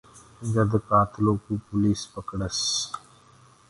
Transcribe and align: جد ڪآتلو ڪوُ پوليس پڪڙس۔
جد 0.51 0.71
ڪآتلو 0.89 1.33
ڪوُ 1.43 1.53
پوليس 1.67 2.01
پڪڙس۔ 2.13 2.59